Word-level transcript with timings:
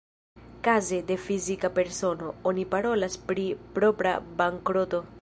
Kaze 0.67 0.97
de 1.11 1.17
fizika 1.25 1.71
persono, 1.77 2.33
oni 2.53 2.65
parolas 2.73 3.21
pri 3.29 3.49
propra 3.79 4.19
bankroto. 4.43 5.09